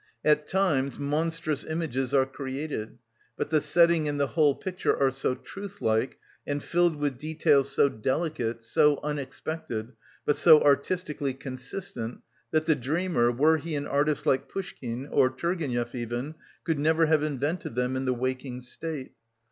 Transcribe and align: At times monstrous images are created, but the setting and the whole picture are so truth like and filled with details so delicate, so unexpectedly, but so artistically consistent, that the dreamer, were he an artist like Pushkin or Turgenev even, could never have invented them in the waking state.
At 0.25 0.47
times 0.47 0.97
monstrous 0.97 1.63
images 1.63 2.11
are 2.11 2.25
created, 2.25 2.97
but 3.37 3.51
the 3.51 3.61
setting 3.61 4.07
and 4.07 4.19
the 4.19 4.25
whole 4.29 4.55
picture 4.55 4.97
are 4.99 5.11
so 5.11 5.35
truth 5.35 5.79
like 5.79 6.17
and 6.47 6.63
filled 6.63 6.95
with 6.95 7.19
details 7.19 7.71
so 7.71 7.87
delicate, 7.87 8.63
so 8.65 8.99
unexpectedly, 9.03 9.93
but 10.25 10.37
so 10.37 10.59
artistically 10.63 11.35
consistent, 11.35 12.21
that 12.49 12.65
the 12.65 12.73
dreamer, 12.73 13.31
were 13.31 13.57
he 13.59 13.75
an 13.75 13.85
artist 13.85 14.25
like 14.25 14.49
Pushkin 14.49 15.05
or 15.05 15.29
Turgenev 15.29 15.93
even, 15.93 16.33
could 16.63 16.79
never 16.79 17.05
have 17.05 17.21
invented 17.21 17.75
them 17.75 17.95
in 17.95 18.05
the 18.05 18.13
waking 18.15 18.61
state. 18.61 19.11